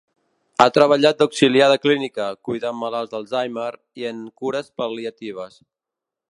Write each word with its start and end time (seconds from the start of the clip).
Ha 0.63 0.65
treballat 0.77 1.19
d'auxiliar 1.19 1.67
de 1.71 1.75
clínica, 1.83 2.25
cuidant 2.49 2.79
malalts 2.85 3.13
d'Alzheimer, 3.13 3.69
i 4.03 4.09
en 4.13 4.25
cures 4.43 4.73
pal·liatives. 4.83 5.63